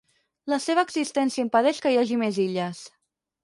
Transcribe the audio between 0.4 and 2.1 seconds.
La seva existència impedeix que hi